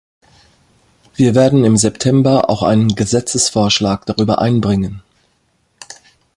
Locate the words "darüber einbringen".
4.07-5.03